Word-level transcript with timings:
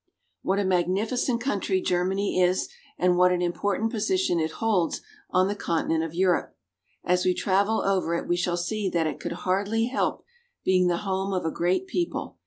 What 0.41 0.57
a 0.57 0.65
magnificent 0.65 1.41
country 1.41 1.79
Germany 1.79 2.41
is 2.41 2.67
and 2.97 3.17
what 3.17 3.31
an 3.31 3.43
important 3.43 3.91
position 3.91 4.39
it 4.39 4.53
holds 4.53 5.01
on 5.29 5.47
the 5.47 5.53
continent 5.53 6.03
of 6.03 6.15
Europe! 6.15 6.57
As 7.03 7.23
we 7.23 7.35
travel 7.35 7.83
over 7.85 8.15
it 8.15 8.27
we 8.27 8.35
shall 8.35 8.57
see 8.57 8.89
that 8.89 9.05
it 9.05 9.19
could 9.19 9.33
hardly 9.45 9.89
help 9.89 10.23
being 10.65 10.87
the 10.87 10.97
home 11.05 11.33
of 11.33 11.45
a 11.45 11.51
great 11.51 11.85
people. 11.85 12.39